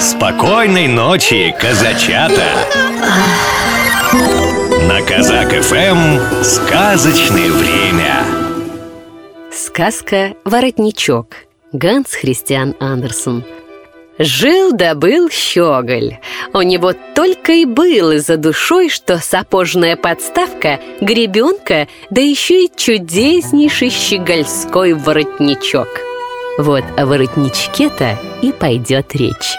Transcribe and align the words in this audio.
Спокойной 0.00 0.86
ночи, 0.86 1.52
казачата! 1.58 2.46
На 4.86 5.02
Казак 5.02 5.50
ФМ 5.50 6.44
сказочное 6.44 7.50
время. 7.50 8.24
Сказка 9.52 10.34
«Воротничок» 10.44 11.26
Ганс 11.72 12.12
Христиан 12.12 12.76
Андерсон. 12.78 13.42
Жил 14.20 14.70
да 14.72 14.94
был 14.94 15.30
щеголь. 15.30 16.18
У 16.52 16.62
него 16.62 16.92
только 17.16 17.52
и 17.52 17.64
было 17.64 18.20
за 18.20 18.36
душой, 18.36 18.90
что 18.90 19.18
сапожная 19.18 19.96
подставка, 19.96 20.78
гребенка, 21.00 21.88
да 22.10 22.20
еще 22.20 22.66
и 22.66 22.70
чудеснейший 22.74 23.90
щегольской 23.90 24.92
воротничок. 24.92 25.88
Вот 26.56 26.84
о 26.96 27.04
воротничке-то 27.04 28.16
и 28.42 28.52
пойдет 28.52 29.16
речь 29.16 29.56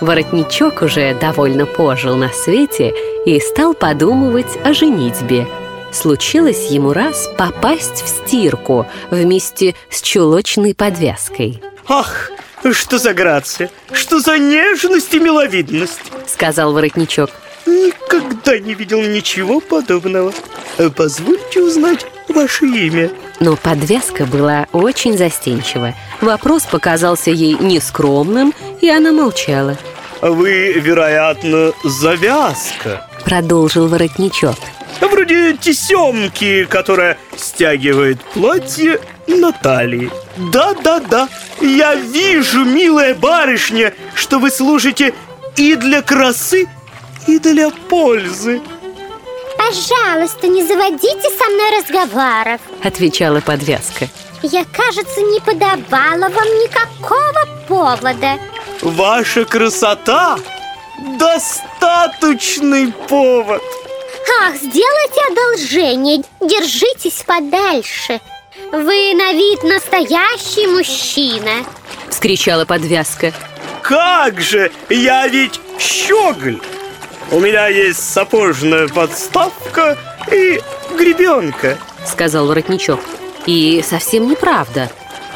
Воротничок 0.00 0.82
уже 0.82 1.14
довольно 1.14 1.66
пожил 1.66 2.16
на 2.16 2.28
свете 2.28 2.94
и 3.26 3.40
стал 3.40 3.74
подумывать 3.74 4.58
о 4.64 4.72
женитьбе. 4.72 5.46
Случилось 5.92 6.70
ему 6.70 6.92
раз 6.92 7.28
попасть 7.36 8.02
в 8.02 8.08
стирку 8.08 8.86
вместе 9.10 9.74
с 9.90 10.00
чулочной 10.00 10.74
подвязкой. 10.74 11.60
Ах, 11.88 12.30
что 12.72 12.98
за 12.98 13.12
грация, 13.12 13.70
что 13.92 14.20
за 14.20 14.38
нежность 14.38 15.12
и 15.14 15.18
миловидность! 15.18 16.12
Сказал 16.26 16.72
воротничок. 16.72 17.30
Никогда 17.66 18.58
не 18.58 18.74
видел 18.74 19.02
ничего 19.02 19.60
подобного. 19.60 20.32
Позвольте 20.94 21.60
узнать 21.60 22.06
ваше 22.28 22.66
имя. 22.66 23.10
Но 23.40 23.56
подвязка 23.56 24.26
была 24.26 24.66
очень 24.72 25.18
застенчива. 25.18 25.94
Вопрос 26.20 26.64
показался 26.64 27.30
ей 27.30 27.56
нескромным, 27.58 28.54
и 28.80 28.88
она 28.88 29.12
молчала 29.12 29.76
Вы, 30.20 30.72
вероятно, 30.72 31.72
завязка. 31.84 33.08
Продолжил 33.24 33.88
воротничок. 33.88 34.56
Вроде 35.00 35.56
тесемки, 35.56 36.64
которая 36.64 37.18
стягивает 37.36 38.20
платье 38.20 39.00
на 39.26 39.52
талии. 39.52 40.10
Да-да-да, 40.36 41.28
я 41.60 41.94
вижу, 41.94 42.64
милая 42.64 43.14
барышня, 43.14 43.94
что 44.14 44.38
вы 44.38 44.50
служите 44.50 45.14
и 45.56 45.74
для 45.76 46.02
красы, 46.02 46.66
и 47.26 47.38
для 47.38 47.70
пользы. 47.70 48.60
Пожалуйста, 49.56 50.48
не 50.48 50.64
заводите 50.64 51.28
со 51.36 51.50
мной 51.50 51.78
разговоров. 51.78 52.60
Отвечала 52.82 53.40
подвязка. 53.40 54.08
Я, 54.42 54.64
кажется, 54.64 55.20
не 55.20 55.40
подавала 55.40 56.28
вам 56.28 56.48
никакого 56.62 57.48
повода 57.66 58.38
Ваша 58.82 59.44
красота– 59.44 60.38
достаточный 61.18 62.92
повод. 63.08 63.62
Ах, 64.40 64.56
сделайте 64.56 65.20
одолжение, 65.30 66.22
держитесь 66.40 67.24
подальше. 67.26 68.20
Вы 68.70 69.14
на 69.14 69.32
вид 69.32 69.62
настоящий 69.62 70.66
мужчина 70.66 71.64
Вскричала 72.10 72.64
подвязка. 72.64 73.32
Как 73.82 74.40
же, 74.40 74.70
я 74.90 75.26
ведь 75.28 75.60
щеголь. 75.78 76.60
У 77.30 77.40
меня 77.40 77.68
есть 77.68 78.12
сапожная 78.12 78.88
подставка 78.88 79.96
и 80.30 80.60
гребенка 80.96 81.78
Сказал 82.06 82.46
воротничок. 82.46 83.00
И 83.46 83.82
совсем 83.82 84.28
неправда 84.28 84.90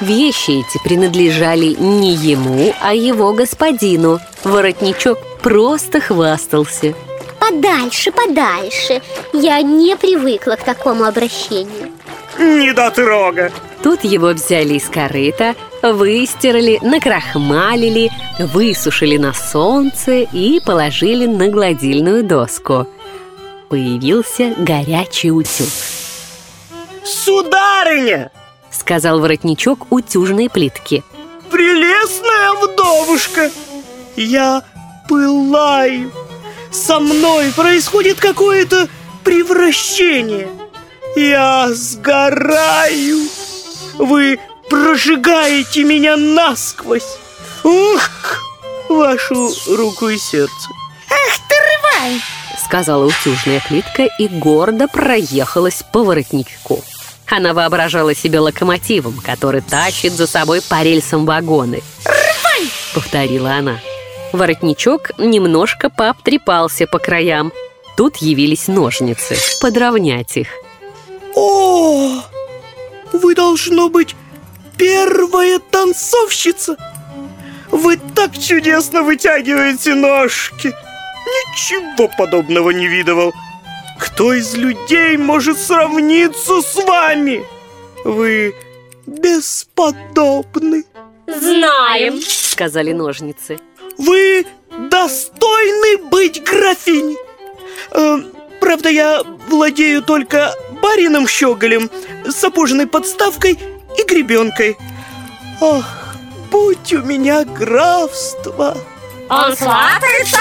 Вещи 0.00 0.60
эти 0.60 0.82
принадлежали 0.82 1.74
не 1.78 2.14
ему, 2.14 2.72
а 2.80 2.94
его 2.94 3.32
господину. 3.32 4.20
Воротничок 4.44 5.18
просто 5.42 6.00
хвастался. 6.00 6.94
Подальше, 7.40 8.12
подальше. 8.12 9.02
Я 9.32 9.60
не 9.62 9.96
привыкла 9.96 10.52
к 10.52 10.62
такому 10.64 11.04
обращению. 11.04 11.90
Недотрога. 12.38 13.50
Тут 13.82 14.04
его 14.04 14.28
взяли 14.28 14.74
из 14.74 14.88
корыта, 14.88 15.54
выстирали, 15.82 16.78
накрахмалили, 16.82 18.10
высушили 18.38 19.16
на 19.16 19.32
солнце 19.32 20.20
и 20.20 20.60
положили 20.60 21.26
на 21.26 21.48
гладильную 21.48 22.22
доску. 22.22 22.86
Появился 23.68 24.54
горячий 24.56 25.30
утюг. 25.30 25.68
Сударыня, 27.04 28.30
Сказал 28.70 29.20
воротничок 29.20 29.86
утюжной 29.90 30.48
плитки. 30.48 31.02
прелестная 31.50 32.52
вдовушка! 32.52 33.50
Я 34.16 34.62
пылаю! 35.08 36.12
Со 36.70 37.00
мной 37.00 37.52
происходит 37.52 38.18
какое-то 38.18 38.88
превращение! 39.24 40.48
Я 41.16 41.68
сгораю! 41.72 43.20
Вы 43.96 44.38
прожигаете 44.68 45.84
меня 45.84 46.16
насквозь! 46.16 47.18
Ух, 47.64 48.10
вашу 48.88 49.50
руку 49.68 50.08
и 50.08 50.18
сердце! 50.18 50.68
Сказала 52.68 53.06
утюжная 53.06 53.62
плитка 53.66 54.08
и 54.18 54.28
гордо 54.28 54.88
проехалась 54.88 55.82
по 55.90 56.04
воротничку. 56.04 56.84
Она 57.30 57.52
воображала 57.52 58.14
себя 58.14 58.40
локомотивом, 58.40 59.18
который 59.18 59.60
тащит 59.60 60.12
за 60.12 60.26
собой 60.26 60.62
по 60.62 60.82
рельсам 60.82 61.26
вагоны. 61.26 61.82
«Рвай!»— 62.04 62.70
повторила 62.94 63.52
она. 63.52 63.80
Воротничок 64.32 65.12
немножко 65.18 65.90
пообтрепался 65.90 66.86
по 66.86 66.98
краям. 66.98 67.52
Тут 67.96 68.18
явились 68.18 68.68
ножницы, 68.68 69.36
подровнять 69.60 70.36
их. 70.36 70.48
О, 71.34 72.22
вы 73.12 73.34
должно 73.34 73.88
быть 73.88 74.16
первая 74.76 75.58
танцовщица 75.58 76.76
Вы 77.70 77.96
так 78.14 78.36
чудесно 78.36 79.02
вытягиваете 79.02 79.94
ножки 79.94 80.72
Ничего 81.26 82.08
подобного 82.18 82.70
не 82.70 82.88
видывал 82.88 83.32
Кто 83.98 84.32
из 84.32 84.54
людей 84.54 85.16
может 85.16 85.58
сравниться 85.58 86.60
с 86.62 86.74
вами? 86.76 87.44
Вы 88.04 88.54
бесподобны 89.06 90.84
Знаем 91.26 92.20
Сказали 92.22 92.92
ножницы. 92.92 93.58
Вы 93.98 94.46
достойны 94.90 95.98
быть 96.10 96.42
графиней 96.42 97.16
Э, 97.90 98.18
Правда, 98.60 98.88
я 98.90 99.22
владею 99.48 100.02
только 100.02 100.52
барином 100.82 101.26
щеголем 101.28 101.90
Сапожной 102.28 102.86
подставкой 102.86 103.58
и 103.98 104.02
гребенкой 104.04 104.76
Ах, 105.60 106.16
будь 106.50 106.92
у 106.92 107.02
меня 107.02 107.44
графство 107.44 108.76
Он 109.30 109.56
сватается? 109.56 110.38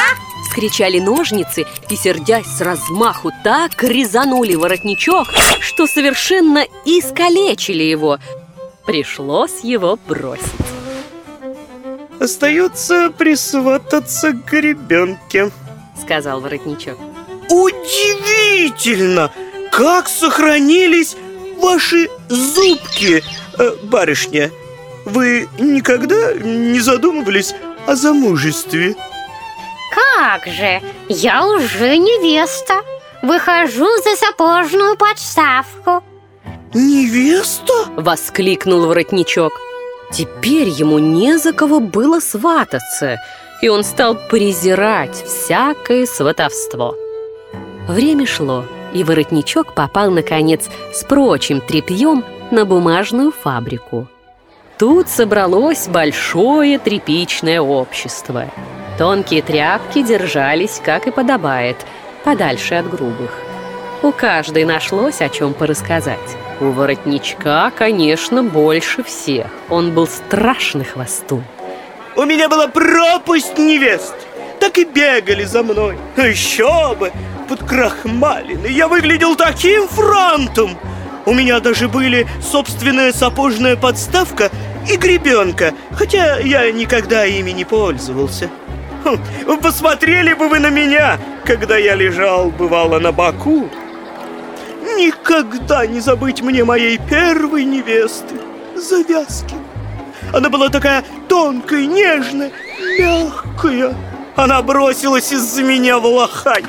Вскричали 0.57 0.97
ножницы 0.97 1.67
и, 1.87 1.95
сердясь 1.95 2.47
с 2.47 2.61
размаху, 2.61 3.31
так 3.43 3.83
резанули 3.83 4.55
воротничок, 4.55 5.27
что 5.61 5.85
совершенно 5.85 6.65
искалечили 6.83 7.83
его. 7.83 8.17
Пришлось 8.83 9.59
его 9.61 9.99
бросить. 10.07 10.43
Остается 12.19 13.11
присвататься 13.11 14.31
к 14.31 14.45
гребенке 14.49 15.51
Сказал 16.01 16.41
воротничок. 16.41 16.97
Удивительно, 17.51 19.31
как 19.71 20.09
сохранились 20.09 21.15
ваши 21.61 22.09
зубки, 22.29 23.23
э, 23.59 23.75
барышня 23.83 24.49
Вы 25.05 25.47
никогда 25.59 26.33
не 26.33 26.79
задумывались 26.79 27.53
о 27.85 27.93
замужестве? 27.93 28.95
Как 29.97 30.45
же, 30.45 30.81
я 31.09 31.47
уже 31.47 31.97
невеста 31.97 32.75
Выхожу 33.23 33.87
за 34.03 34.15
сапожную 34.15 34.95
подставку 34.95 36.03
Невеста? 36.73 37.73
Воскликнул 37.95 38.85
воротничок. 38.85 39.53
Теперь 40.11 40.69
ему 40.69 40.99
не 40.99 41.39
за 41.39 41.51
кого 41.51 41.79
было 41.79 42.19
свататься, 42.19 43.17
и 43.61 43.69
он 43.69 43.83
стал 43.83 44.15
презирать 44.29 45.15
всякое 45.25 46.05
сватовство. 46.05 46.95
Время 47.87 48.27
шло, 48.27 48.65
и 48.93 49.03
воротничок 49.03 49.73
попал, 49.73 50.11
наконец, 50.11 50.69
с 50.93 51.03
прочим 51.03 51.61
тряпьем 51.61 52.23
на 52.51 52.65
бумажную 52.65 53.31
фабрику. 53.31 54.07
Тут 54.77 55.09
собралось 55.09 55.87
большое 55.87 56.77
тряпичное 56.77 57.59
общество. 57.59 58.51
Тонкие 58.97 59.43
тряпки 59.43 60.01
держались, 60.01 60.81
как 60.83 61.05
и 61.07 61.11
подобает, 61.11 61.77
подальше 62.23 62.75
от 62.75 62.89
грубых. 62.89 63.31
У 64.01 64.11
каждой 64.11 64.65
нашлось 64.65 65.21
о 65.21 65.29
чем 65.29 65.53
порассказать. 65.53 66.37
У 66.59 66.71
воротничка, 66.71 67.71
конечно, 67.75 68.43
больше 68.43 69.03
всех. 69.03 69.47
Он 69.69 69.91
был 69.91 70.07
страшный 70.07 70.85
хвостун. 70.85 71.43
у 72.15 72.25
меня 72.25 72.49
была 72.49 72.67
пропасть 72.67 73.57
невест. 73.59 74.15
Так 74.59 74.79
и 74.79 74.85
бегали 74.85 75.43
за 75.43 75.61
мной. 75.61 75.97
Еще 76.17 76.95
бы, 76.95 77.11
подкрахмаленный. 77.47 78.73
Я 78.73 78.87
выглядел 78.87 79.35
таким 79.35 79.87
фронтом. 79.87 80.75
У 81.27 81.33
меня 81.33 81.59
даже 81.59 81.87
были 81.87 82.27
собственная 82.41 83.13
сапожная 83.13 83.75
подставка 83.75 84.49
и 84.89 84.97
гребенка, 84.97 85.73
хотя 85.91 86.39
я 86.39 86.71
никогда 86.71 87.25
ими 87.25 87.51
не 87.51 87.65
пользовался. 87.65 88.49
Посмотрели 89.61 90.33
бы 90.33 90.49
вы 90.49 90.59
на 90.59 90.69
меня, 90.69 91.17
когда 91.45 91.77
я 91.77 91.95
лежал, 91.95 92.49
бывало, 92.49 92.99
на 92.99 93.11
боку. 93.11 93.69
Никогда 94.97 95.85
не 95.85 95.99
забыть 95.99 96.41
мне 96.41 96.63
моей 96.63 96.97
первой 96.97 97.63
невесты, 97.63 98.35
завязки. 98.75 99.55
Она 100.33 100.49
была 100.49 100.69
такая 100.69 101.03
тонкая, 101.27 101.85
нежная, 101.85 102.51
мягкая. 102.99 103.95
Она 104.35 104.61
бросилась 104.61 105.31
из-за 105.31 105.63
меня 105.63 105.99
в 105.99 106.05
лохань. 106.05 106.65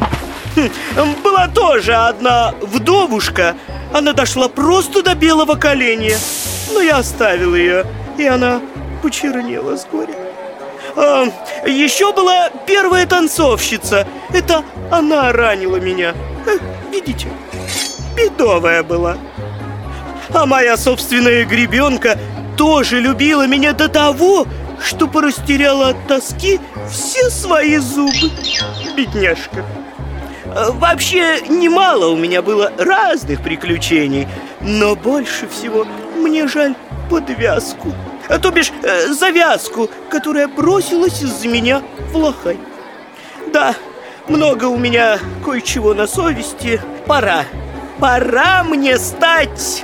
Хм, 0.57 1.15
была 1.23 1.49
тоже 1.49 1.95
одна 1.95 2.55
вдовушка, 2.61 3.57
она 3.93 4.13
дошла 4.13 4.49
просто 4.49 5.03
до 5.03 5.15
белого 5.15 5.55
коленя. 5.55 6.17
Но 6.73 6.81
я 6.81 6.99
оставил 6.99 7.55
ее, 7.55 7.85
и 8.17 8.25
она 8.27 8.61
почернела 9.03 9.77
с 9.77 9.87
горя. 9.87 10.28
А, 11.01 11.29
еще 11.65 12.13
была 12.13 12.51
первая 12.67 13.07
танцовщица. 13.07 14.07
Это 14.33 14.65
она 14.91 15.33
ранила 15.33 15.77
меня. 15.77 16.13
Э, 16.45 16.59
видите, 16.91 17.29
бедовая 18.17 18.83
была. 18.83 19.17
А 20.35 20.45
моя 20.45 20.77
собственная 20.77 21.45
гребенка 21.45 22.19
тоже 22.57 22.99
любила 22.99 23.47
меня 23.47 23.75
до 23.75 23.89
того, 23.89 24.45
что 24.85 25.07
порастеряла 25.07 25.91
от 25.91 26.09
тоски 26.09 26.59
все 26.91 27.31
свои 27.31 27.77
зубы. 27.77 28.33
Бедняжка. 28.97 29.65
Э, 30.47 30.71
вообще, 30.73 31.43
немало 31.49 32.09
у 32.09 32.17
меня 32.17 32.43
было 32.43 32.73
разных 32.77 33.41
приключений, 33.43 34.27
но 34.61 34.97
больше 34.97 35.47
всего 35.47 35.87
мне 36.17 36.49
жаль 36.49 36.75
подвязку, 37.09 37.95
то 38.29 38.51
бишь 38.51 38.73
э, 38.83 39.13
завязку, 39.13 39.89
которая 40.11 40.49
бросилась 40.49 41.23
из-за 41.23 41.49
меня 41.49 41.83
в 42.13 42.17
лохань. 42.17 42.59
Да, 43.53 43.75
много 44.29 44.67
у 44.67 44.77
меня 44.77 45.19
кое-чего 45.45 45.95
на 45.95 46.07
совести. 46.07 46.81
Пора, 47.07 47.45
пора 47.99 48.65
мне 48.65 48.99
стать 48.99 49.83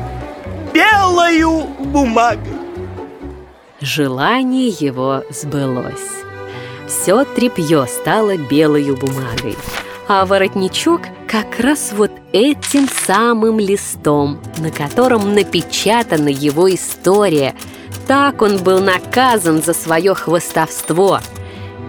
белою 0.75 1.63
бумагой. 1.79 2.53
Желание 3.81 4.69
его 4.69 5.23
сбылось. 5.31 6.11
Все 6.87 7.25
тряпье 7.25 7.87
стало 7.87 8.37
белою 8.37 8.97
бумагой 8.97 9.57
а 10.07 10.27
воротничок 10.27 11.03
как 11.27 11.59
раз 11.61 11.93
вот 11.93 12.11
этим 12.33 12.89
самым 12.89 13.59
листом, 13.59 14.39
на 14.59 14.71
котором 14.71 15.35
напечатана 15.35 16.29
его 16.29 16.73
история. 16.73 17.55
Так 18.07 18.43
он 18.43 18.59
был 18.59 18.81
наказан 18.81 19.63
за 19.63 19.73
свое 19.73 20.15
хвостовство. 20.15 21.21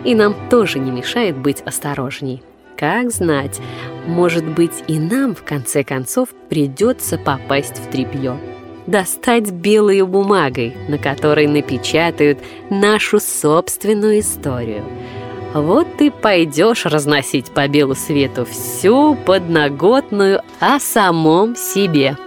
И 0.04 0.16
нам 0.16 0.36
тоже 0.50 0.80
не 0.80 0.92
мешает 0.92 1.38
быть 1.38 1.62
осторожней. 1.62 2.44
Как 2.78 3.12
знать, 3.12 3.60
может 4.06 4.46
быть 4.46 4.84
и 4.88 5.00
нам 5.00 5.34
в 5.34 5.44
конце 5.44 5.84
концов 5.84 6.30
придется 6.50 7.18
попасть 7.18 7.80
в 7.80 7.90
тряпье. 7.90 8.38
Достать 8.86 9.52
белую 9.52 10.06
бумагой, 10.06 10.76
на 10.88 10.98
которой 10.98 11.48
напечатают 11.48 12.40
нашу 12.70 13.20
собственную 13.20 14.20
историю– 14.20 14.84
вот 15.56 15.88
ты 15.96 16.12
пойдешь 16.12 16.86
разносить 16.86 17.50
по 17.50 17.66
белу 17.70 17.96
свету 17.96 18.44
всю 18.44 19.16
подноготную 19.16 20.42
о 20.60 20.82
самом 20.82 21.56
себе. 21.56 22.18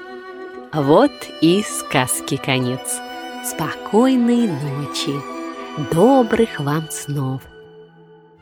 Вот 0.73 1.13
и 1.43 1.63
сказки 1.63 2.41
конец. 2.43 3.03
Спокойной 3.51 4.47
ночи, 4.47 5.15
добрых 5.91 6.61
вам 6.61 6.87
снов. 6.91 7.41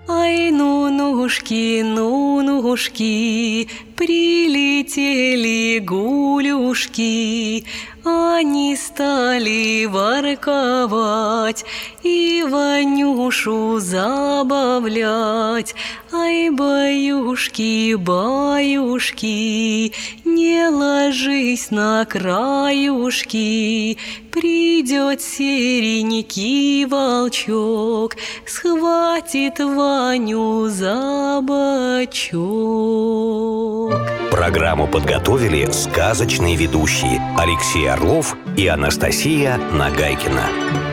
Ай, 0.09 0.51
ну, 0.51 0.91
нушки, 0.91 1.83
ну, 1.85 2.43
нушки, 2.43 3.69
прилетели 3.95 5.79
гулюшки, 5.79 7.67
они 8.07 8.77
стали 8.77 9.87
ворковать 9.87 11.65
и 12.03 12.45
Ванюшу 12.49 13.81
забавлять. 13.81 15.75
Ай, 16.13 16.51
баюшки, 16.51 17.95
баюшки, 17.95 19.27
не 20.25 20.69
ложись 20.69 21.71
на 21.71 22.05
краюшки, 22.05 23.99
Придет 24.31 25.23
серенький 25.23 26.85
волчок, 26.85 28.17
схватит 28.45 29.59
Ваню 29.61 30.69
за 30.69 31.41
бочок. 31.43 32.37
Программу 34.37 34.87
подготовили 34.87 35.71
сказочные 35.71 36.57
ведущие 36.57 37.23
Алексей 37.39 37.89
Орлов 37.89 38.37
и 38.55 38.67
Анастасия 38.67 39.57
Нагайкина. 39.57 40.86